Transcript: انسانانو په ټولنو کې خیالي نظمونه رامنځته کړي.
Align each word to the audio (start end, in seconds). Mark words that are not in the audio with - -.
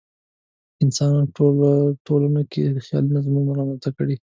انسانانو 0.83 1.33
په 1.35 1.43
ټولنو 2.05 2.41
کې 2.51 2.61
خیالي 2.85 3.09
نظمونه 3.15 3.49
رامنځته 3.59 3.89
کړي. 3.97 4.15